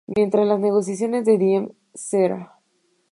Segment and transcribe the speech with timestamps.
[0.07, 2.57] Mientras las negociaciones de Diem, Sra.